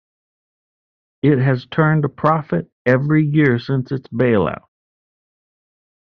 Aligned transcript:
It 1.21 1.37
has 1.37 1.67
turned 1.67 2.05
a 2.05 2.09
profit 2.09 2.71
every 2.87 3.23
year 3.23 3.59
since 3.59 3.91
its 3.91 4.07
bailout. 4.07 4.63